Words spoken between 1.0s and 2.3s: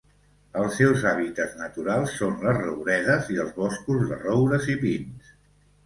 hàbitats naturals